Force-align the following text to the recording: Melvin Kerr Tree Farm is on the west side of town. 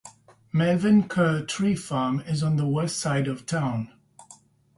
Melvin 0.51 1.07
Kerr 1.07 1.45
Tree 1.45 1.75
Farm 1.75 2.21
is 2.21 2.41
on 2.41 2.55
the 2.55 2.65
west 2.65 2.97
side 2.97 3.27
of 3.27 3.45
town. 3.45 3.93